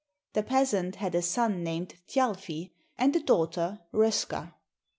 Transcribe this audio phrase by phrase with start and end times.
[0.33, 4.55] The peasant had a son named Thjalfi, and a daughter, Röska.